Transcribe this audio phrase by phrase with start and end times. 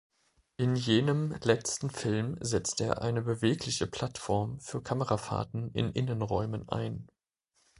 [0.57, 7.05] In jenem letzten Film setzte er eine bewegliche Plattform für Kamerafahrten in Innenräumen ein.